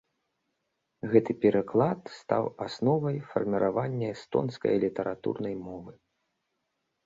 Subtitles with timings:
[1.11, 5.93] Гэты пераклад стаў асновай фарміравання эстонскае літаратурнай мовы.